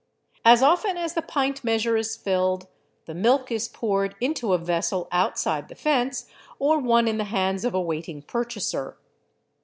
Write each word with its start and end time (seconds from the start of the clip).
As 0.43 0.63
often 0.63 0.97
as 0.97 1.13
the 1.13 1.21
pint 1.21 1.63
measure 1.63 1.95
is 1.95 2.17
filled, 2.17 2.65
the 3.05 3.13
milk 3.13 3.51
is 3.51 3.67
poured 3.67 4.15
into 4.19 4.51
a 4.53 4.57
vessel 4.57 5.07
outside 5.11 5.67
the 5.67 5.75
fence 5.75 6.25
or 6.57 6.79
one 6.79 7.07
in 7.07 7.19
the 7.19 7.25
hands 7.25 7.63
of 7.63 7.75
a 7.75 7.81
waiting 7.81 8.23
purchaser. 8.23 8.97